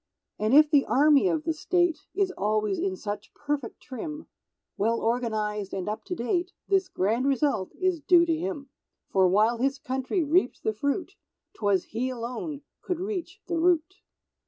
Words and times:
And 0.39 0.55
if 0.55 0.67
the 0.71 0.83
Army 0.87 1.27
of 1.27 1.43
the 1.43 1.53
State 1.53 2.07
Is 2.15 2.31
always 2.31 2.79
in 2.79 2.95
such 2.95 3.35
perfect 3.35 3.81
trim, 3.83 4.25
Well 4.75 4.99
organized 4.99 5.75
and 5.75 5.87
up 5.87 6.05
to 6.05 6.15
date, 6.15 6.53
This 6.67 6.89
grand 6.89 7.27
result 7.27 7.75
is 7.79 8.01
due 8.01 8.25
to 8.25 8.35
him; 8.35 8.69
For 9.11 9.27
while 9.27 9.57
his 9.59 9.77
country 9.77 10.23
reaped 10.23 10.63
the 10.63 10.73
fruit, 10.73 11.17
'Twas 11.53 11.83
he 11.83 12.09
alone 12.09 12.63
could 12.81 12.99
reach 12.99 13.41
the 13.45 13.59
Root. 13.59 13.97